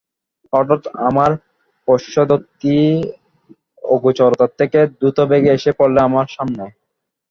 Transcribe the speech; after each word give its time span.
হঠাৎ 0.53 0.81
আমার 1.07 1.31
পশ্চাদ্বর্তী 1.87 2.77
অগোচরতার 3.87 4.51
থেকে 4.59 4.79
দ্রুতবেগে 4.97 5.51
এসে 5.57 5.71
পড়লে 5.79 5.99
আমার 6.07 6.27
সামনে। 6.35 6.65